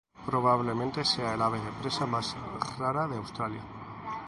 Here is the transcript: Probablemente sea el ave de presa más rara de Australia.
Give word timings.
Probablemente 0.27 1.05
sea 1.05 1.35
el 1.35 1.41
ave 1.43 1.59
de 1.59 1.71
presa 1.79 2.07
más 2.07 2.35
rara 2.79 3.07
de 3.07 3.17
Australia. 3.17 3.61